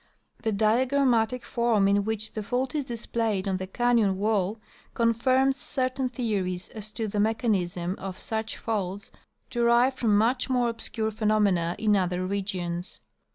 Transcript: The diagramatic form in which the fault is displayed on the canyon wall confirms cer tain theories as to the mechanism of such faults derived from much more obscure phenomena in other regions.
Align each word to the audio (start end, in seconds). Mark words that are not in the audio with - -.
The 0.41 0.51
diagramatic 0.51 1.43
form 1.45 1.87
in 1.87 2.03
which 2.03 2.31
the 2.33 2.41
fault 2.41 2.73
is 2.73 2.85
displayed 2.85 3.47
on 3.47 3.57
the 3.57 3.67
canyon 3.67 4.17
wall 4.17 4.59
confirms 4.95 5.57
cer 5.57 5.89
tain 5.89 6.09
theories 6.09 6.69
as 6.69 6.91
to 6.93 7.07
the 7.07 7.19
mechanism 7.19 7.93
of 7.99 8.19
such 8.19 8.57
faults 8.57 9.11
derived 9.51 9.99
from 9.99 10.17
much 10.17 10.49
more 10.49 10.69
obscure 10.69 11.11
phenomena 11.11 11.75
in 11.77 11.95
other 11.95 12.25
regions. 12.25 12.99